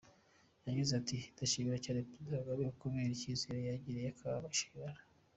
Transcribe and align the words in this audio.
Yagize 0.67 0.91
ati 0.99 1.17
“Ndashimira 1.33 1.77
cyane 1.85 2.05
Perezida 2.07 2.35
Kagame 2.39 2.65
kubera 2.81 3.13
icyizere 3.15 3.59
yangiriye 3.69 4.09
akampa 4.13 4.47
inshingano. 4.53 4.99